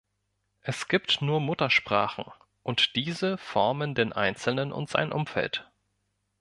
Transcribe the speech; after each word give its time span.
Es 0.61 0.87
gibt 0.87 1.21
nur 1.21 1.39
Muttersprachen, 1.39 2.25
und 2.63 2.95
diese 2.95 3.37
formen 3.37 3.93
den 3.93 4.11
Einzelnen 4.13 4.71
und 4.71 4.89
sein 4.89 5.11
Umfeld. 5.11 5.69